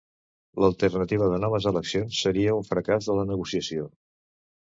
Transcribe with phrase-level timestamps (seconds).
[0.61, 3.87] l'alternativa de noves eleccions seria un fracàs de la negociació